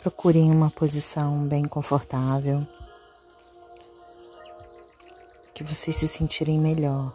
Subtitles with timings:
[0.00, 2.66] Procurem uma posição bem confortável,
[5.52, 7.14] que vocês se sentirem melhor.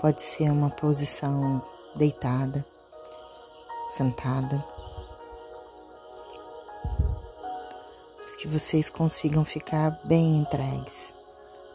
[0.00, 1.60] Pode ser uma posição
[1.96, 2.64] deitada,
[3.90, 4.64] sentada,
[8.20, 11.12] mas que vocês consigam ficar bem entregues,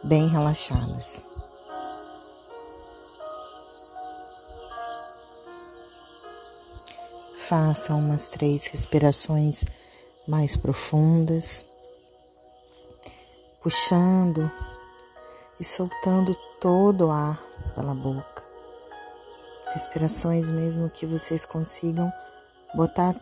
[0.02, 1.25] bem relaxadas.
[7.48, 9.64] Façam umas três respirações
[10.26, 11.64] mais profundas,
[13.62, 14.50] puxando
[15.60, 17.40] e soltando todo o ar
[17.72, 18.42] pela boca.
[19.72, 22.12] Respirações mesmo que vocês consigam
[22.74, 23.14] botar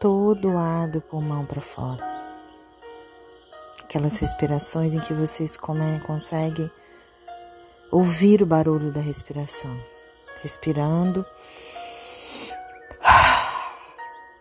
[0.00, 2.02] todo o ar do pulmão para fora.
[3.84, 5.54] Aquelas respirações em que vocês
[6.06, 6.70] conseguem
[7.92, 9.78] ouvir o barulho da respiração.
[10.40, 11.26] Respirando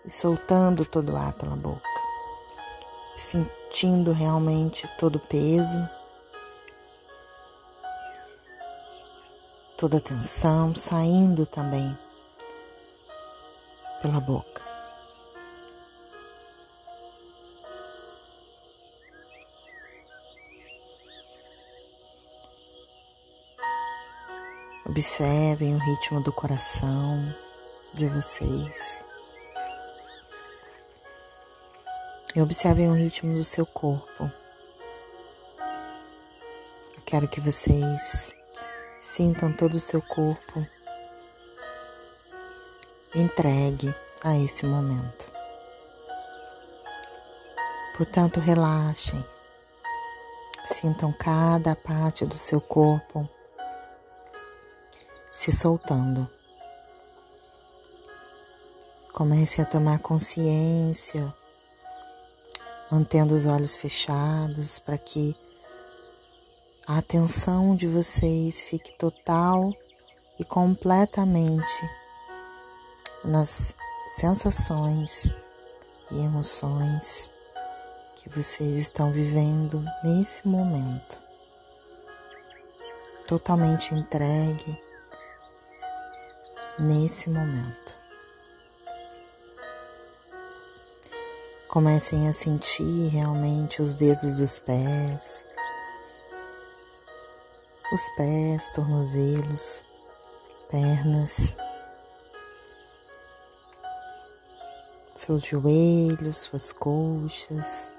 [0.06, 1.82] e soltando todo o ar pela boca,
[3.18, 5.78] sentindo realmente todo o peso,
[9.78, 11.98] toda a tensão saindo também
[14.02, 14.64] pela boca.
[24.88, 27.36] Observem o ritmo do coração
[27.94, 29.05] de vocês.
[32.36, 34.30] E observem o ritmo do seu corpo.
[36.96, 38.36] Eu quero que vocês
[39.00, 40.68] sintam todo o seu corpo
[43.16, 45.32] entregue a esse momento.
[47.96, 49.24] Portanto, relaxem,
[50.66, 53.30] sintam cada parte do seu corpo
[55.34, 56.30] se soltando.
[59.14, 61.34] Comecem a tomar consciência
[62.96, 65.36] mantendo os olhos fechados para que
[66.88, 69.74] a atenção de vocês fique total
[70.40, 71.90] e completamente
[73.22, 73.76] nas
[74.08, 75.30] sensações
[76.10, 77.30] e emoções
[78.16, 81.20] que vocês estão vivendo nesse momento.
[83.28, 84.82] Totalmente entregue
[86.80, 88.05] nesse momento.
[91.76, 95.44] Comecem a sentir realmente os dedos dos pés,
[97.92, 99.84] os pés, tornozelos,
[100.72, 101.58] pernas,
[105.14, 107.92] seus joelhos, suas coxas.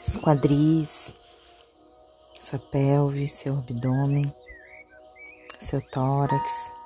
[0.00, 1.12] Os quadris,
[2.40, 4.34] sua pelve, seu abdômen,
[5.60, 6.81] seu tórax.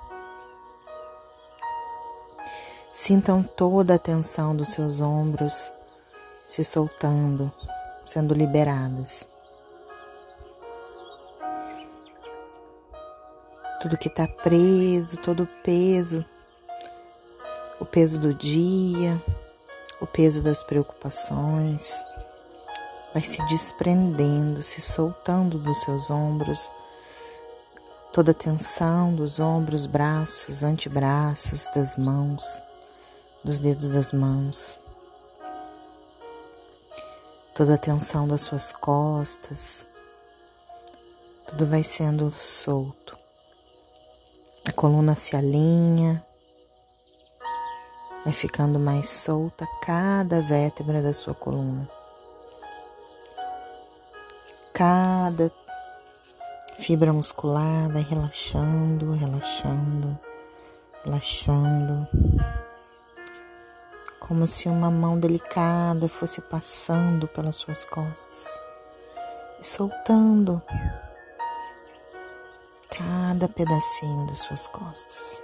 [2.99, 5.71] Sintam toda a tensão dos seus ombros
[6.47, 7.53] se soltando,
[8.07, 9.29] sendo liberadas.
[13.79, 16.25] Tudo que está preso, todo o peso,
[17.79, 19.21] o peso do dia,
[20.01, 22.03] o peso das preocupações,
[23.13, 26.71] vai se desprendendo, se soltando dos seus ombros,
[28.11, 32.43] toda a tensão dos ombros, braços, antebraços, das mãos
[33.43, 34.77] dos dedos das mãos,
[37.55, 39.87] toda a tensão das suas costas,
[41.47, 43.17] tudo vai sendo solto.
[44.67, 46.23] A coluna se alinha,
[48.23, 51.87] vai ficando mais solta cada vértebra da sua coluna.
[54.73, 55.51] Cada
[56.77, 60.19] fibra muscular vai relaxando, relaxando,
[61.03, 62.07] relaxando
[64.27, 68.59] como se uma mão delicada fosse passando pelas suas costas
[69.61, 70.61] e soltando
[72.89, 75.41] cada pedacinho das suas costas.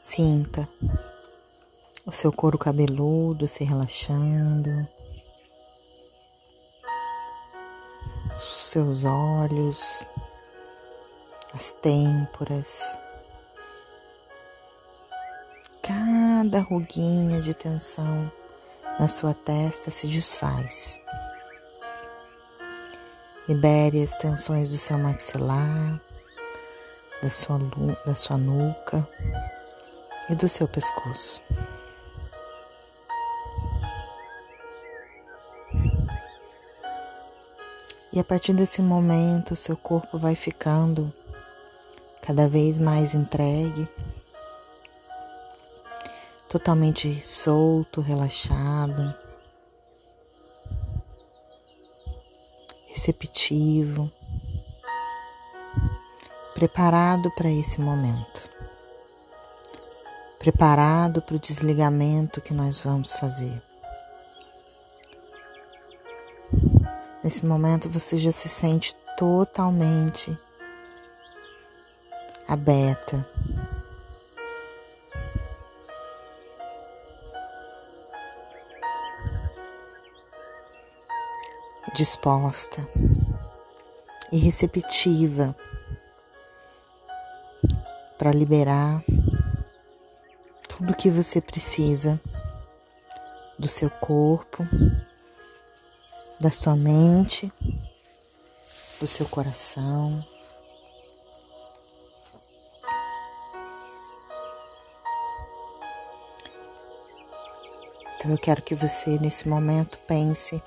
[0.00, 0.68] Sinta
[2.04, 4.88] o seu couro cabeludo se relaxando.
[8.70, 10.06] Seus olhos,
[11.52, 12.80] as têmporas,
[15.82, 18.30] cada ruguinha de tensão
[18.96, 21.00] na sua testa se desfaz.
[23.48, 26.00] Libere as tensões do seu maxilar,
[27.20, 27.58] da sua,
[28.06, 29.04] da sua nuca
[30.28, 31.42] e do seu pescoço.
[38.20, 41.10] E a partir desse momento, seu corpo vai ficando
[42.20, 43.88] cada vez mais entregue,
[46.46, 49.14] totalmente solto, relaxado,
[52.88, 54.12] receptivo,
[56.52, 58.50] preparado para esse momento,
[60.38, 63.69] preparado para o desligamento que nós vamos fazer.
[67.22, 70.36] Nesse momento você já se sente totalmente
[72.48, 73.26] aberta.
[81.94, 82.86] Disposta
[84.32, 85.54] e receptiva
[88.16, 89.02] para liberar
[90.68, 92.18] tudo que você precisa
[93.58, 94.66] do seu corpo
[96.40, 97.52] da sua mente,
[98.98, 100.24] do seu coração.
[108.16, 110.62] Então eu quero que você nesse momento pense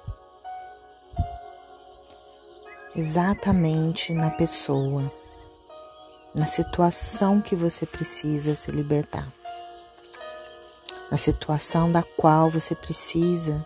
[2.95, 5.11] exatamente na pessoa,
[6.35, 9.27] na situação que você precisa se libertar,
[11.11, 13.65] na situação da qual você precisa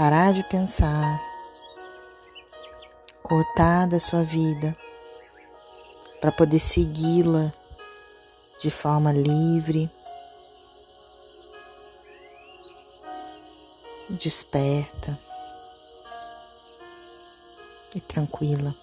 [0.00, 1.22] parar de pensar,
[3.22, 4.74] cortar da sua vida
[6.22, 7.52] para poder segui-la
[8.62, 9.90] de forma livre,
[14.08, 15.18] desperta
[17.94, 18.74] e tranquila.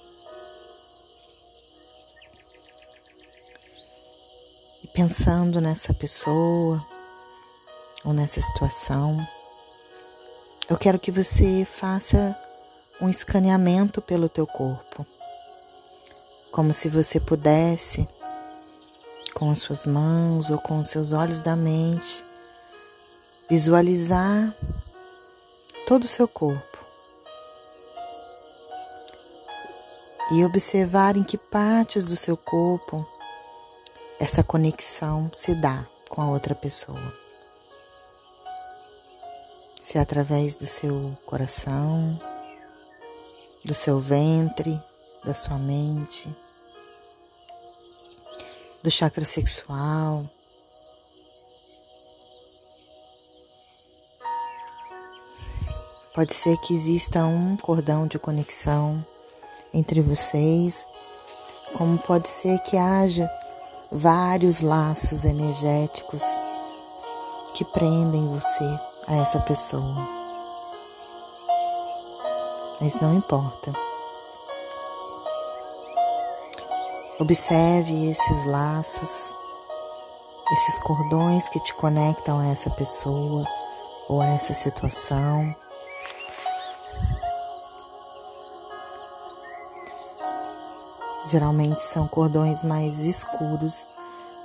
[4.83, 6.85] E pensando nessa pessoa
[8.05, 9.27] ou nessa situação,
[10.69, 12.37] eu quero que você faça
[12.99, 15.05] um escaneamento pelo teu corpo,
[16.51, 18.07] como se você pudesse,
[19.33, 22.21] com as suas mãos ou com os seus olhos da mente,
[23.49, 24.53] visualizar
[25.85, 26.77] todo o seu corpo
[30.33, 33.07] e observar em que partes do seu corpo
[34.19, 37.26] essa conexão se dá com a outra pessoa
[39.87, 42.19] se é através do seu coração,
[43.63, 44.77] do seu ventre,
[45.23, 46.27] da sua mente,
[48.83, 50.29] do chakra sexual.
[56.13, 59.05] Pode ser que exista um cordão de conexão
[59.73, 60.85] entre vocês,
[61.77, 63.31] como pode ser que haja
[63.89, 66.23] vários laços energéticos
[67.53, 70.07] que prendem você a essa pessoa.
[72.81, 73.71] Mas não importa.
[77.19, 79.33] Observe esses laços,
[80.51, 83.43] esses cordões que te conectam a essa pessoa
[84.07, 85.55] ou a essa situação.
[91.25, 93.87] Geralmente são cordões mais escuros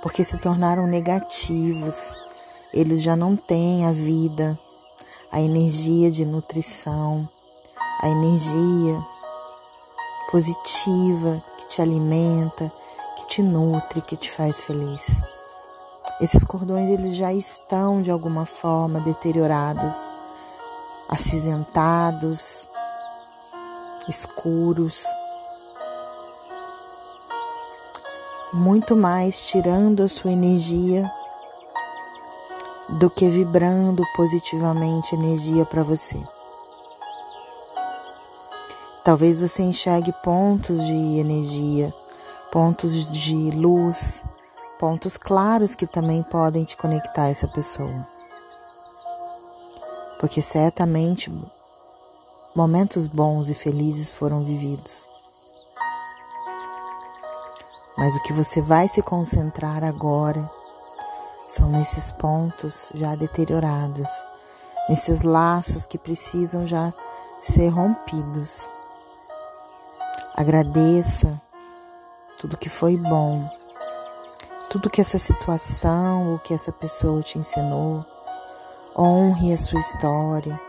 [0.01, 2.15] porque se tornaram negativos
[2.73, 4.59] eles já não têm a vida,
[5.31, 7.29] a energia de nutrição,
[8.01, 9.05] a energia
[10.31, 12.73] positiva que te alimenta,
[13.15, 15.21] que te nutre, que te faz feliz.
[16.19, 20.09] Esses cordões eles já estão de alguma forma deteriorados,
[21.09, 22.67] acinzentados,
[24.09, 25.05] escuros,
[28.51, 31.11] muito mais tirando a sua energia
[33.03, 36.17] do que vibrando positivamente energia para você.
[39.03, 41.93] Talvez você enxergue pontos de energia,
[42.49, 44.23] pontos de luz,
[44.79, 48.07] pontos claros que também podem te conectar a essa pessoa.
[50.17, 51.29] Porque certamente
[52.55, 55.05] momentos bons e felizes foram vividos.
[57.97, 60.49] Mas o que você vai se concentrar agora
[61.53, 64.09] são nesses pontos já deteriorados,
[64.89, 66.91] nesses laços que precisam já
[67.43, 68.67] ser rompidos.
[70.35, 71.39] Agradeça
[72.39, 73.47] tudo que foi bom,
[74.71, 78.03] tudo que essa situação ou que essa pessoa te ensinou.
[78.97, 80.59] Honre a sua história,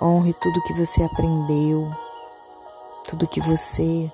[0.00, 1.94] honre tudo que você aprendeu,
[3.08, 4.10] tudo que você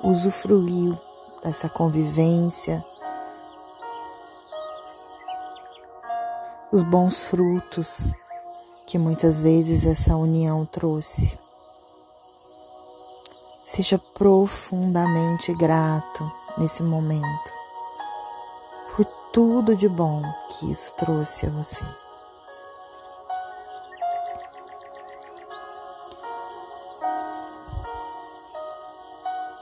[0.00, 0.96] usufruiu
[1.42, 2.84] dessa convivência,
[6.70, 8.12] os bons frutos
[8.86, 11.38] que muitas vezes essa união trouxe.
[13.64, 17.52] Seja profundamente grato nesse momento
[18.96, 21.84] por tudo de bom que isso trouxe a você.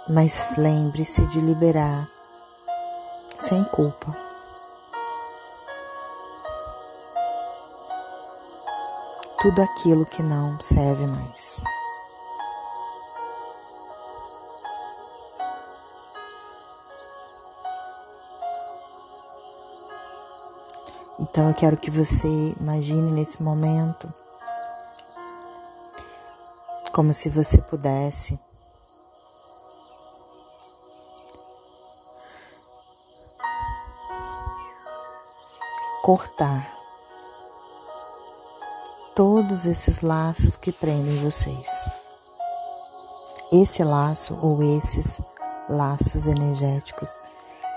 [0.09, 2.09] Mas lembre-se de liberar
[3.35, 4.17] sem culpa.
[9.41, 11.65] Tudo aquilo que não serve mais.
[21.19, 22.29] Então eu quero que você
[22.61, 24.13] imagine nesse momento
[26.93, 28.39] como se você pudesse
[36.07, 36.73] cortar
[39.13, 41.69] todos esses laços que prendem vocês.
[43.51, 45.21] Esse laço ou esses
[45.69, 47.21] laços energéticos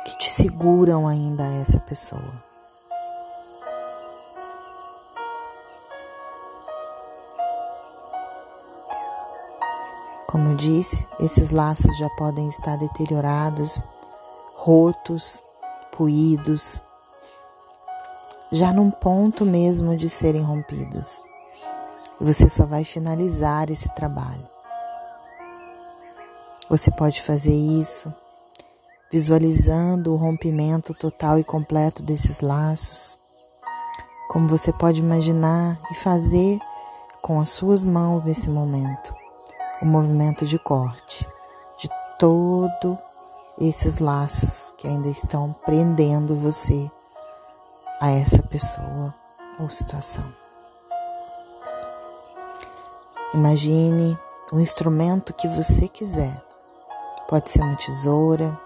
[0.05, 2.43] que te seguram ainda a essa pessoa.
[10.27, 13.81] Como eu disse, esses laços já podem estar deteriorados,
[14.53, 15.41] rotos,
[15.98, 16.79] puídos,
[18.51, 21.21] já num ponto mesmo de serem rompidos.
[22.19, 24.47] Você só vai finalizar esse trabalho.
[26.69, 28.13] Você pode fazer isso
[29.11, 33.17] visualizando o rompimento total e completo desses laços,
[34.29, 36.59] como você pode imaginar e fazer
[37.21, 39.13] com as suas mãos nesse momento
[39.81, 41.27] o movimento de corte
[41.79, 42.97] de todo
[43.57, 46.89] esses laços que ainda estão prendendo você
[47.99, 49.13] a essa pessoa
[49.59, 50.23] ou situação.
[53.33, 54.17] Imagine
[54.53, 56.41] um instrumento que você quiser.
[57.27, 58.57] Pode ser uma tesoura,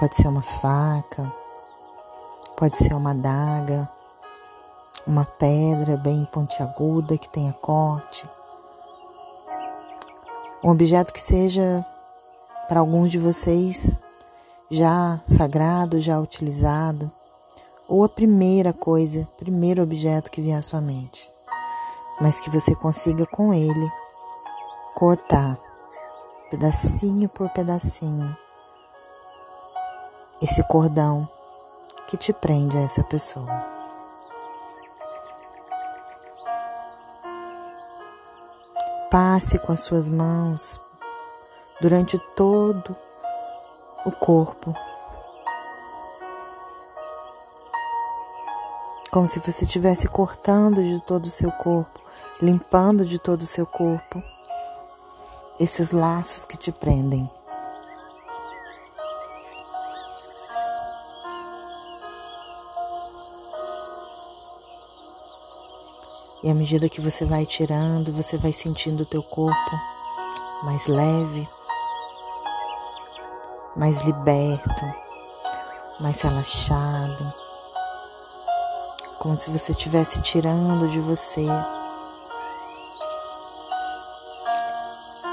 [0.00, 1.32] pode ser uma faca,
[2.56, 3.88] pode ser uma adaga,
[5.06, 8.28] uma pedra bem pontiaguda que tenha corte,
[10.62, 11.84] um objeto que seja
[12.66, 13.98] para alguns de vocês
[14.70, 17.12] já sagrado, já utilizado
[17.88, 21.30] ou a primeira coisa, primeiro objeto que vier à sua mente,
[22.20, 23.90] mas que você consiga com ele
[24.94, 25.58] cortar
[26.50, 28.36] pedacinho por pedacinho
[30.40, 31.28] esse cordão
[32.06, 33.74] que te prende a essa pessoa.
[39.10, 40.80] Passe com as suas mãos
[41.80, 42.96] durante todo
[44.04, 44.74] o corpo
[49.14, 52.00] como se você estivesse cortando de todo o seu corpo,
[52.42, 54.20] limpando de todo o seu corpo
[55.60, 57.30] esses laços que te prendem.
[66.42, 69.70] E à medida que você vai tirando, você vai sentindo o teu corpo
[70.64, 71.48] mais leve,
[73.76, 74.84] mais liberto,
[76.00, 77.43] mais relaxado
[79.24, 81.46] como se você estivesse tirando de você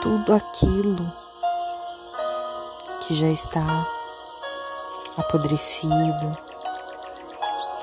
[0.02, 1.12] tudo aquilo
[3.02, 3.86] que já está
[5.18, 6.38] apodrecido,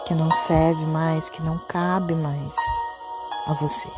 [0.07, 2.57] que não serve mais, que não cabe mais
[3.47, 3.91] a você.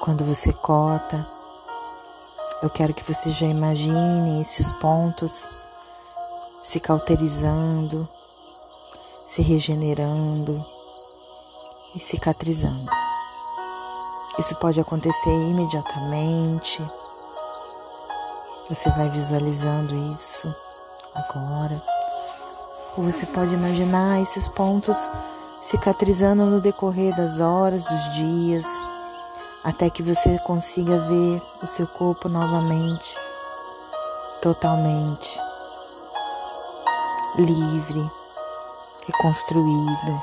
[0.00, 1.33] Quando você corta
[2.64, 5.50] eu quero que você já imagine esses pontos
[6.62, 8.08] se cauterizando,
[9.26, 10.64] se regenerando
[11.94, 12.90] e cicatrizando.
[14.38, 16.82] Isso pode acontecer imediatamente.
[18.70, 20.52] Você vai visualizando isso
[21.14, 21.82] agora.
[22.96, 25.12] Ou você pode imaginar esses pontos
[25.60, 28.93] cicatrizando no decorrer das horas, dos dias
[29.64, 33.16] até que você consiga ver o seu corpo novamente,
[34.42, 35.40] totalmente
[37.38, 38.10] livre,
[39.06, 40.22] reconstruído,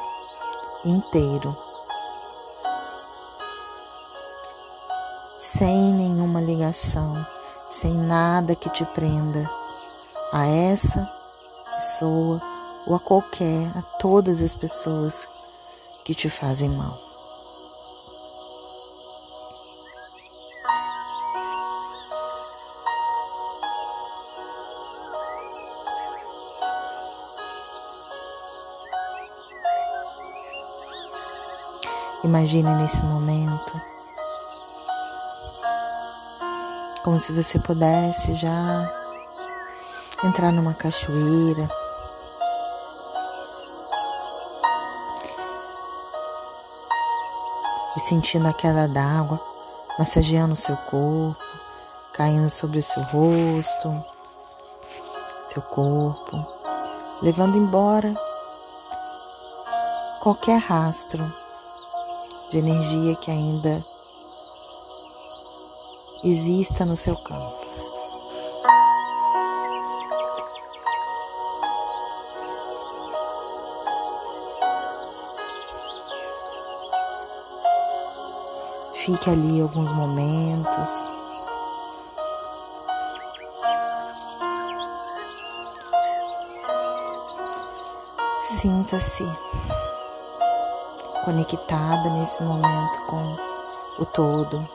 [0.85, 1.57] inteiro,
[5.39, 7.25] sem nenhuma ligação,
[7.71, 9.49] sem nada que te prenda
[10.31, 11.11] a essa
[11.77, 12.39] pessoa
[12.85, 15.27] ou a qualquer, a todas as pessoas
[16.05, 17.10] que te fazem mal.
[32.31, 33.81] Imagine nesse momento
[37.03, 38.89] como se você pudesse já
[40.23, 41.69] entrar numa cachoeira.
[47.97, 49.37] E sentindo a queda d'água
[49.99, 51.35] massageando seu corpo,
[52.13, 54.05] caindo sobre o seu rosto,
[55.43, 56.37] seu corpo,
[57.21, 58.13] levando embora
[60.21, 61.40] qualquer rastro
[62.51, 63.85] de energia que ainda
[66.23, 67.61] exista no seu campo.
[78.95, 81.05] Fique ali alguns momentos.
[88.43, 89.25] Sinta-se
[91.23, 93.37] conectada nesse momento com
[93.99, 94.67] o todo,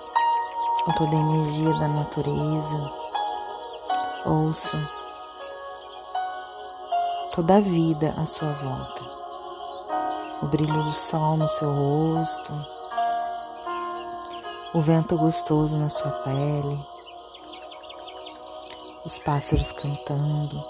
[0.85, 2.93] com toda a energia da natureza.
[4.25, 4.97] Ouça
[7.35, 9.03] toda a vida à sua volta,
[10.43, 12.53] o brilho do sol no seu rosto,
[14.73, 16.81] o vento gostoso na sua pele,
[19.05, 20.65] os pássaros cantando,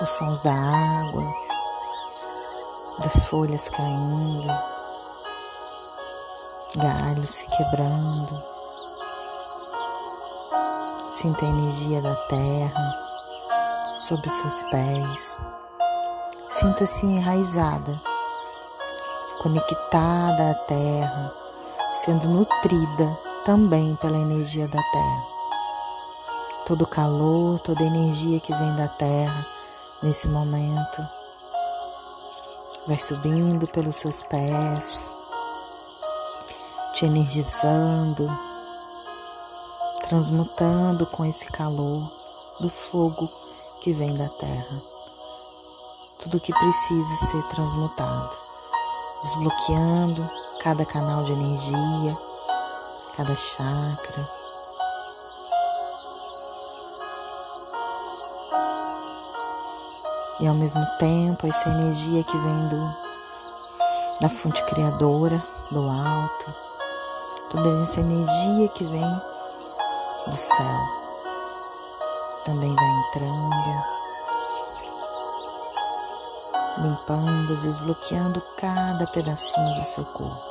[0.00, 1.47] os sons da água
[3.00, 4.48] das folhas caindo,
[6.74, 8.42] galhos se quebrando.
[11.12, 15.38] Sinta a energia da terra sob os seus pés.
[16.50, 18.00] Sinta-se enraizada,
[19.42, 21.32] conectada à terra,
[21.94, 25.22] sendo nutrida também pela energia da terra.
[26.66, 29.46] Todo calor, toda energia que vem da terra
[30.02, 31.17] nesse momento
[32.88, 35.12] vai subindo pelos seus pés,
[36.94, 38.26] te energizando,
[40.08, 42.10] transmutando com esse calor
[42.58, 43.30] do fogo
[43.82, 44.82] que vem da terra.
[46.18, 48.34] Tudo que precisa ser transmutado,
[49.22, 50.28] desbloqueando
[50.62, 52.16] cada canal de energia,
[53.14, 54.37] cada chakra
[60.40, 62.96] e ao mesmo tempo essa energia que vem do,
[64.20, 66.54] da fonte criadora, do alto,
[67.50, 69.22] toda essa energia que vem
[70.26, 70.98] do céu
[72.44, 73.84] também vai entrando,
[76.78, 80.47] limpando, desbloqueando cada pedacinho do seu corpo.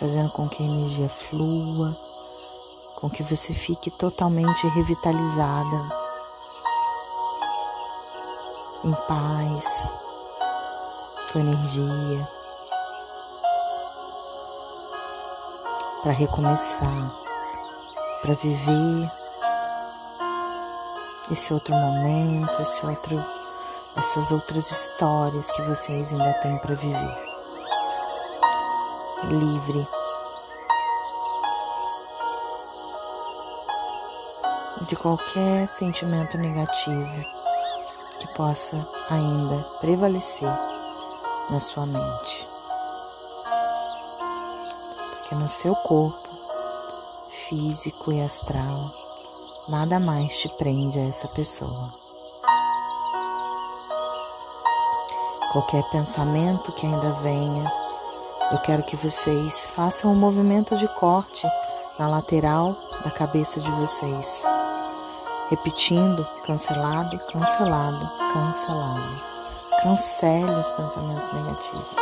[0.00, 1.94] Fazendo com que a energia flua,
[2.96, 5.76] com que você fique totalmente revitalizada,
[8.82, 9.92] em paz,
[11.30, 12.28] com energia,
[16.02, 17.12] para recomeçar,
[18.22, 19.12] para viver
[21.30, 23.22] esse outro momento, esse outro,
[23.98, 27.29] essas outras histórias que vocês ainda têm para viver
[29.24, 29.86] livre.
[34.86, 37.24] De qualquer sentimento negativo
[38.18, 38.76] que possa
[39.10, 40.50] ainda prevalecer
[41.50, 42.48] na sua mente.
[45.10, 46.28] Porque no seu corpo
[47.48, 48.92] físico e astral,
[49.68, 51.92] nada mais te prende a essa pessoa.
[55.52, 57.79] Qualquer pensamento que ainda venha
[58.50, 61.46] eu quero que vocês façam um movimento de corte
[61.96, 64.44] na lateral da cabeça de vocês,
[65.48, 69.30] repetindo: cancelado, cancelado, cancelado.
[69.82, 71.96] Cancele os pensamentos negativos.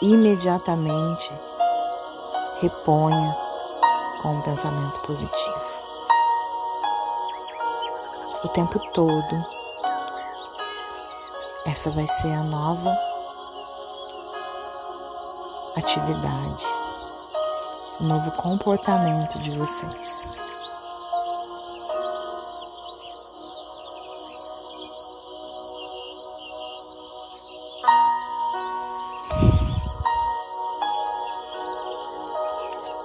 [0.00, 1.30] Imediatamente
[2.62, 3.36] reponha
[4.22, 5.80] com um pensamento positivo.
[8.44, 9.44] O tempo todo,
[11.66, 13.09] essa vai ser a nova
[15.76, 16.64] atividade,
[18.00, 20.30] o novo comportamento de vocês.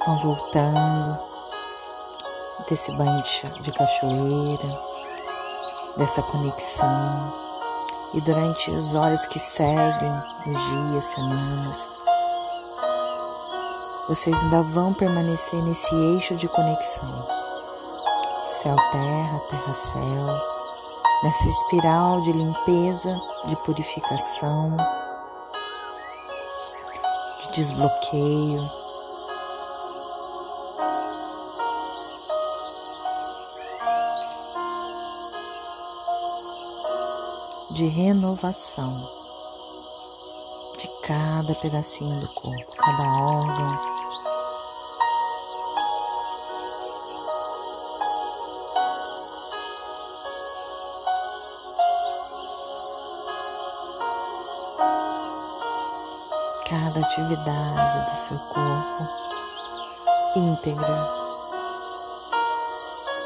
[0.06, 1.20] Vão voltando
[2.70, 3.24] desse banho
[3.62, 4.82] de cachoeira,
[5.98, 7.34] dessa conexão.
[8.14, 11.90] E durante as horas que seguem, os dias, semanas,
[14.08, 17.28] vocês ainda vão permanecer nesse eixo de conexão,
[18.48, 20.28] céu-terra, terra-céu,
[21.24, 24.78] nessa espiral de limpeza, de purificação,
[27.42, 28.70] de desbloqueio.
[37.72, 39.10] De renovação
[40.78, 43.95] de cada pedacinho do corpo, cada órgão,
[57.16, 59.08] atividade do seu corpo
[60.36, 61.10] íntegra,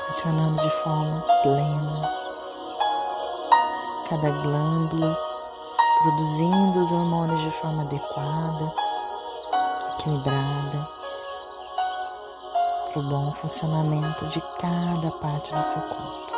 [0.06, 2.12] funcionando de forma plena,
[4.08, 5.18] cada glândula
[6.04, 8.72] produzindo os hormônios de forma adequada,
[9.98, 10.88] equilibrada,
[12.94, 16.29] para o bom funcionamento de cada parte do seu corpo.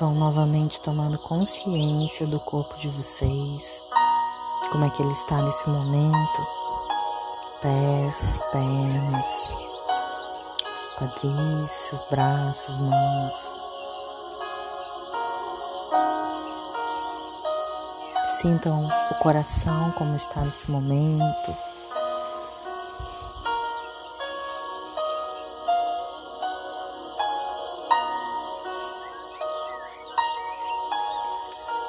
[0.00, 3.84] Vão novamente tomando consciência do corpo de vocês,
[4.70, 6.46] como é que ele está nesse momento.
[7.60, 9.52] Pés, pernas,
[10.96, 13.52] quadris, seus braços, mãos.
[18.40, 21.67] Sintam o coração como está nesse momento.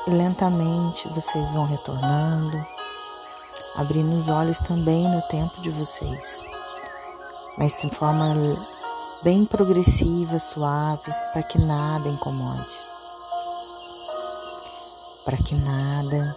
[0.09, 2.65] E lentamente vocês vão retornando,
[3.75, 6.47] abrindo os olhos também no tempo de vocês,
[7.55, 8.33] mas de forma
[9.21, 12.75] bem progressiva, suave, para que nada incomode,
[15.23, 16.35] para que nada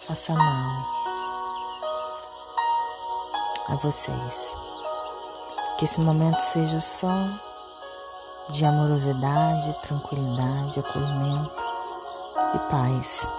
[0.00, 0.84] faça mal
[3.68, 4.56] a vocês.
[5.78, 7.51] Que esse momento seja só
[8.52, 11.64] de amorosidade, tranquilidade, acolhimento
[12.54, 13.32] e paz.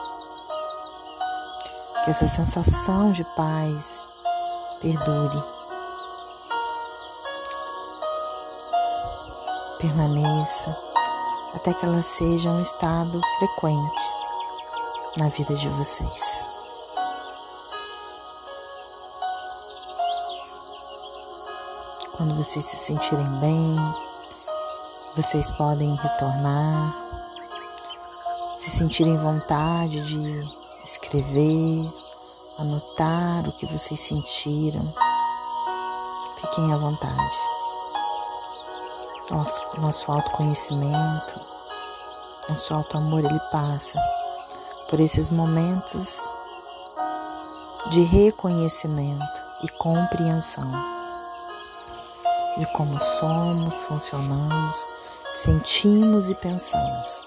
[2.04, 4.10] Que essa sensação de paz
[4.82, 5.43] perdure,
[9.78, 10.76] permaneça
[11.54, 14.13] até que ela seja um estado frequente
[15.17, 16.49] na vida de vocês.
[22.17, 24.03] Quando vocês se sentirem bem,
[25.15, 26.95] vocês podem retornar,
[28.58, 30.43] se sentirem vontade de
[30.84, 31.88] escrever,
[32.58, 34.91] anotar o que vocês sentiram.
[36.41, 37.38] Fiquem à vontade.
[39.30, 41.39] Nosso, nosso autoconhecimento,
[42.49, 43.99] nosso auto-amor, ele passa
[44.89, 46.30] por esses momentos
[47.91, 50.93] de reconhecimento e compreensão
[52.58, 54.88] de como somos, funcionamos,
[55.34, 57.26] sentimos e pensamos,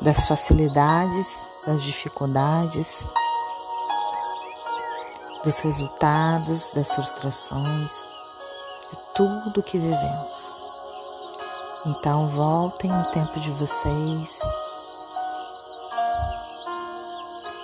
[0.00, 1.26] das facilidades,
[1.66, 3.06] das dificuldades,
[5.42, 8.08] dos resultados, das frustrações,
[8.90, 10.54] de tudo que vivemos.
[11.84, 14.40] Então voltem o tempo de vocês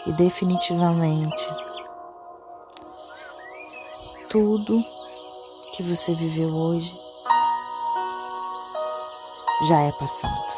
[0.06, 1.48] e definitivamente
[4.28, 4.82] tudo
[5.72, 7.01] que você viveu hoje
[9.68, 10.54] já é passado.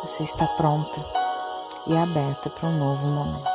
[0.00, 1.04] Você está pronta
[1.86, 3.53] e aberta para um novo momento.